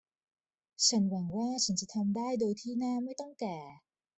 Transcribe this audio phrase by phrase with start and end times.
[0.87, 3.57] ฉันหวังว่าฉันจะทำได้โดยที่หน้าไม่ต้องแก่